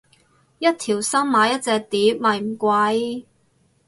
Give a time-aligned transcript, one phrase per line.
[0.57, 3.25] 一條心買一隻碟咪唔貴